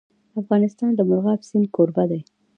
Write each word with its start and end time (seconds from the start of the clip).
افغانستان 0.41 0.89
د 0.95 0.99
مورغاب 1.09 1.39
سیند 1.49 1.67
کوربه 1.75 2.03
دی. 2.11 2.21